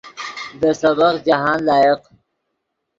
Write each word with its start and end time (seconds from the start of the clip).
دے 0.59 0.69
سبق 0.81 1.15
جاہند 1.27 1.61
لائق 1.67 2.01